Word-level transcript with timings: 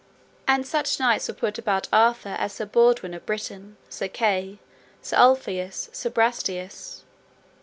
And 0.47 0.65
such 0.65 0.99
knights 0.99 1.27
were 1.27 1.33
put 1.35 1.59
about 1.59 1.87
Arthur 1.93 2.35
as 2.39 2.53
Sir 2.53 2.65
Baudwin 2.65 3.13
of 3.13 3.23
Britain, 3.27 3.77
Sir 3.87 4.07
Kay, 4.07 4.57
Sir 5.03 5.15
Ulfius, 5.15 5.89
Sir 5.93 6.09
Brastias. 6.09 7.03